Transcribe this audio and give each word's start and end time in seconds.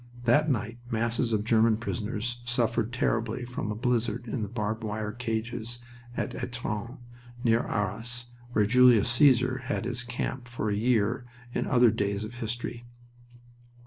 That 0.23 0.49
night 0.49 0.79
masses 0.89 1.31
of 1.31 1.43
German 1.43 1.77
prisoners 1.77 2.41
suffered 2.43 2.91
terribly 2.91 3.45
from 3.45 3.69
a 3.71 3.75
blizzard 3.75 4.25
in 4.27 4.41
the 4.41 4.49
barbed 4.49 4.83
wire 4.83 5.11
cages 5.11 5.77
at 6.17 6.33
Etrun, 6.33 6.97
by 7.45 7.51
Arras, 7.51 8.25
where 8.53 8.65
Julius 8.65 9.11
Caesar 9.11 9.59
had 9.65 9.85
his 9.85 10.03
camp 10.03 10.47
for 10.47 10.71
a 10.71 10.75
year 10.75 11.27
in 11.53 11.67
other 11.67 11.91
days 11.91 12.23
of 12.23 12.33
history. 12.33 12.87